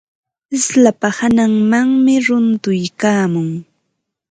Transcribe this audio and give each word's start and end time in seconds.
Slapa 0.65 1.07
hananmanmi 1.17 2.15
runtuykaamun. 2.25 3.49